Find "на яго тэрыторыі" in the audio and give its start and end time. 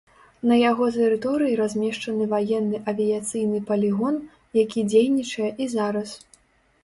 0.49-1.57